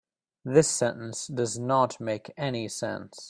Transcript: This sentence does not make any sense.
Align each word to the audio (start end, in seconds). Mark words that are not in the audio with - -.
This 0.43 0.67
sentence 0.67 1.27
does 1.27 1.59
not 1.59 1.99
make 1.99 2.33
any 2.35 2.67
sense. 2.67 3.19